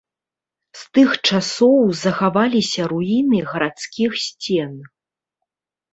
З 0.79 0.87
тых 0.97 1.09
часоў 1.29 1.77
захаваліся 2.03 2.81
руіны 2.95 3.45
гарадскіх 3.53 4.11
сцен. 4.25 4.73